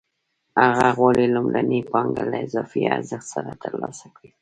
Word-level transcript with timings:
هغه 0.63 0.87
غواړي 0.97 1.25
لومړنۍ 1.35 1.81
پانګه 1.91 2.23
له 2.31 2.37
اضافي 2.45 2.81
ارزښت 2.95 3.27
سره 3.33 3.51
ترلاسه 3.63 4.05
کړي 4.15 4.31